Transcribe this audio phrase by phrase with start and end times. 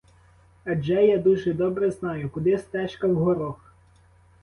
[0.63, 3.71] Адже я дуже добре знаю, куди стежка в горох.